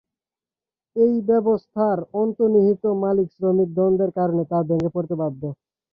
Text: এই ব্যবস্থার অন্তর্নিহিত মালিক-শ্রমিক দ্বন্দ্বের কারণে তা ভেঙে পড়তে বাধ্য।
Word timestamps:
এই 0.95 1.13
ব্যবস্থার 1.29 1.97
অন্তর্নিহিত 2.21 2.83
মালিক-শ্রমিক 3.03 3.69
দ্বন্দ্বের 3.73 4.11
কারণে 4.17 4.43
তা 4.51 4.57
ভেঙে 4.69 4.89
পড়তে 4.95 5.15
বাধ্য। 5.21 5.41